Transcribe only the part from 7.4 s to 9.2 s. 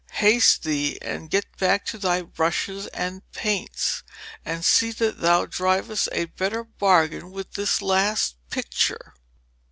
this last picture.'